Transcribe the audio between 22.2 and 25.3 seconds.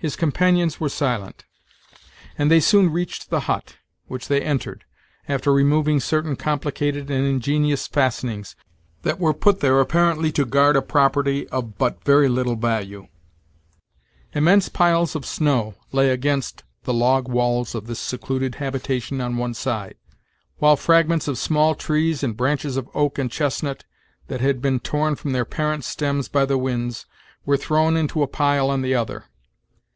and branches of oak and chestnut, that had been torn